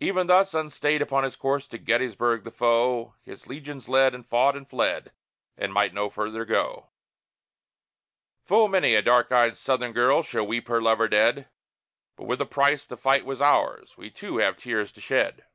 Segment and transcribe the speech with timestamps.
[0.00, 4.54] Even thus, unstayed upon his course, to Gettysburg the foe His legions led, and fought,
[4.54, 5.12] and fled,
[5.56, 6.90] and might no further go.
[8.44, 11.48] Full many a dark eyed Southern girl shall weep her lover dead;
[12.16, 15.46] But with a price the fight was ours, we too have tears to shed!